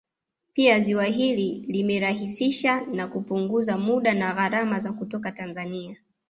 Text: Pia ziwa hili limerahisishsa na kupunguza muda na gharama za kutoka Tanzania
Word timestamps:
Pia 0.53 0.79
ziwa 0.79 1.05
hili 1.05 1.65
limerahisishsa 1.67 2.81
na 2.81 3.07
kupunguza 3.07 3.77
muda 3.77 4.13
na 4.13 4.33
gharama 4.33 4.79
za 4.79 4.93
kutoka 4.93 5.31
Tanzania 5.31 5.97